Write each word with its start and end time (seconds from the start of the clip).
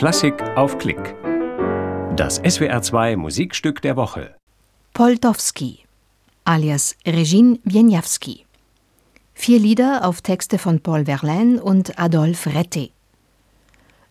Klassik 0.00 0.42
auf 0.56 0.78
Klick. 0.78 1.14
Das 2.16 2.42
SWR2 2.42 3.18
Musikstück 3.18 3.82
der 3.82 3.96
Woche. 3.96 4.34
Poldowski, 4.94 5.80
alias 6.46 6.96
Regine 7.06 7.58
Wieniawski. 7.64 8.46
Vier 9.34 9.58
Lieder 9.58 10.06
auf 10.06 10.22
Texte 10.22 10.56
von 10.56 10.80
Paul 10.80 11.04
Verlaine 11.04 11.62
und 11.62 11.98
Adolphe 11.98 12.48
Retté. 12.48 12.92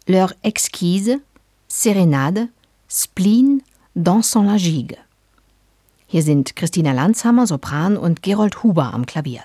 Leur 0.06 0.32
Exquise, 0.44 1.22
Serenade, 1.68 2.50
Spleen, 2.88 3.64
Dansant 3.96 4.46
la 4.46 4.58
Gigue. 4.58 4.96
Hier 6.06 6.22
sind 6.22 6.56
Christina 6.56 6.92
Landshammer, 6.92 7.48
Sopran 7.48 7.98
und 7.98 8.22
Gerold 8.22 8.62
Huber 8.62 8.94
am 8.94 9.08
Klavier. 9.08 9.42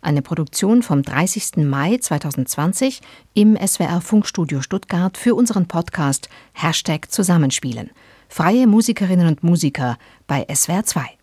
Eine 0.00 0.22
Produktion 0.22 0.82
vom 0.82 1.02
30. 1.02 1.56
Mai 1.56 1.98
2020 1.98 3.00
im 3.34 3.56
SWR 3.56 4.00
Funkstudio 4.00 4.62
Stuttgart 4.62 5.18
für 5.18 5.34
unseren 5.34 5.66
Podcast 5.66 6.28
Hashtag 6.52 7.10
Zusammenspielen. 7.10 7.90
Freie 8.28 8.66
Musikerinnen 8.66 9.26
und 9.26 9.42
Musiker 9.42 9.98
bei 10.26 10.46
SWR 10.54 10.84
2. 10.84 11.17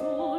oh 0.00 0.38